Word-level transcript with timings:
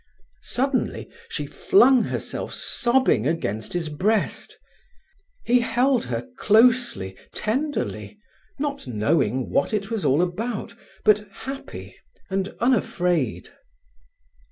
Suddenly 0.41 1.11
she 1.29 1.45
flung 1.45 2.01
herself 2.05 2.55
sobbing 2.55 3.27
against 3.27 3.73
his 3.73 3.87
breast. 3.87 4.57
He 5.45 5.59
held 5.59 6.05
her 6.05 6.27
closely, 6.39 7.15
tenderly, 7.35 8.17
not 8.57 8.87
knowing 8.87 9.51
what 9.51 9.75
it 9.75 9.91
was 9.91 10.03
all 10.03 10.23
about, 10.23 10.73
but 11.05 11.27
happy 11.31 11.95
and 12.31 12.47
unafraid. 12.59 13.49